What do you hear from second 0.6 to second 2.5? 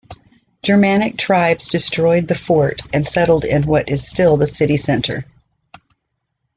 Germanic tribes destroyed the